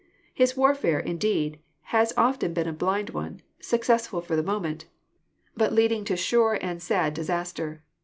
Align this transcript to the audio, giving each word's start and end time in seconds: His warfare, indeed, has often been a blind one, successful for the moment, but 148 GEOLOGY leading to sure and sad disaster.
His 0.33 0.57
warfare, 0.57 0.99
indeed, 0.99 1.59
has 1.93 2.11
often 2.17 2.55
been 2.55 2.67
a 2.67 2.73
blind 2.73 3.11
one, 3.11 3.43
successful 3.59 4.19
for 4.19 4.35
the 4.35 4.41
moment, 4.41 4.85
but 5.55 5.65
148 5.65 5.77
GEOLOGY 5.77 5.83
leading 5.83 6.05
to 6.05 6.17
sure 6.17 6.57
and 6.59 6.81
sad 6.81 7.13
disaster. 7.13 7.83